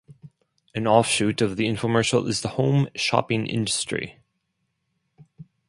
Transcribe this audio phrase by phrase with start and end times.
[0.73, 4.17] An offshoot of the infomercial is the home shopping industry.